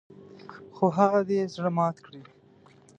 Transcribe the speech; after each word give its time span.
خو 0.75 0.85
هغه 0.97 1.21
دې 1.29 1.39
زړه 1.55 1.69
مات 1.77 1.97
کړي. 2.05 2.21